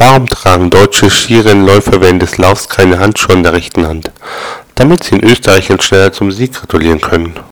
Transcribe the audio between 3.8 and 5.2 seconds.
Hand? Damit sie